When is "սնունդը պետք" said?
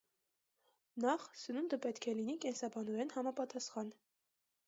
1.41-2.09